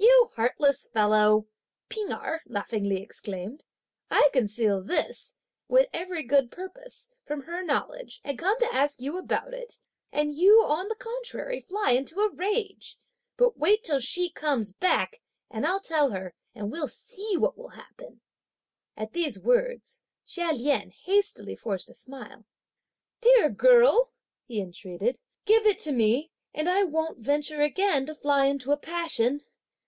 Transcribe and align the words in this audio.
"You 0.00 0.28
heartless 0.44 0.86
fellow!" 0.86 1.48
P'ing 1.88 2.12
Erh 2.12 2.42
laughingly 2.46 3.00
exclaimed, 3.02 3.64
"I 4.10 4.28
conceal 4.32 4.82
this, 4.84 5.34
with 5.68 5.88
every 5.92 6.22
good 6.22 6.50
purpose, 6.52 7.08
from 7.24 7.42
her 7.42 7.60
knowledge, 7.62 8.20
and 8.22 8.38
come 8.38 8.56
to 8.60 8.72
ask 8.72 9.00
you 9.00 9.16
about 9.18 9.52
it, 9.54 9.78
and 10.12 10.32
you, 10.34 10.62
on 10.62 10.86
the 10.88 10.94
contrary, 10.94 11.58
fly 11.60 11.90
into 11.92 12.20
a 12.20 12.30
rage! 12.30 12.98
But 13.36 13.58
wait 13.58 13.82
till 13.82 13.98
she 14.00 14.30
comes 14.30 14.72
back, 14.72 15.20
and 15.50 15.66
I'll 15.66 15.80
tell 15.80 16.10
her, 16.10 16.34
and 16.54 16.70
we'll 16.70 16.88
see 16.88 17.36
what 17.36 17.56
will 17.58 17.70
happen." 17.70 18.20
At 18.96 19.14
these 19.14 19.40
words, 19.40 20.02
Chia 20.24 20.52
Lien 20.52 20.90
hastily 20.90 21.56
forced 21.56 21.90
a 21.90 21.94
smile. 21.94 22.44
"Dear 23.20 23.50
girl!" 23.50 24.12
he 24.44 24.60
entreated, 24.60 25.18
"give 25.46 25.64
it 25.66 25.78
to 25.80 25.90
me, 25.92 26.30
and 26.54 26.68
I 26.68 26.84
won't 26.84 27.18
venture 27.18 27.62
again 27.62 28.06
to 28.06 28.14
fly 28.14 28.44
into 28.46 28.70
a 28.72 28.76
passion." 28.76 29.40